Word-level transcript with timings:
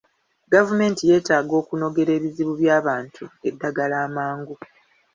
Gavumenti 0.53 1.01
yeetaaga 1.09 1.53
okunogera 1.61 2.11
ebizibu 2.17 2.53
by'abantu 2.61 3.23
eddagala 3.49 3.95
amangu. 4.05 4.55